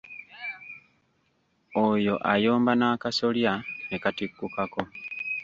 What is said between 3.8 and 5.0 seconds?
ne katikkukako.